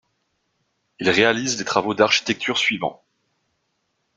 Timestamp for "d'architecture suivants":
1.93-3.03